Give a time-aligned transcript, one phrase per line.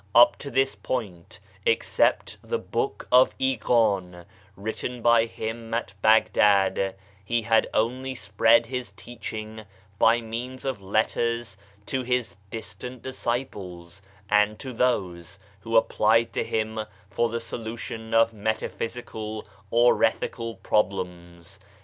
[0.15, 7.43] Up to this point, except the Book of Iqan written by him at Baghdad, he
[7.43, 9.63] had only spread his teaching
[9.99, 16.79] by means of letters to his distant disciples and to those who applied to him
[17.11, 21.59] for the solution of metaphysical or ethical pro blems.